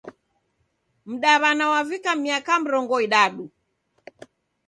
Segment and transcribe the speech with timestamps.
[1.11, 3.45] Mdaw'ana wavika miaka mrongo idadu.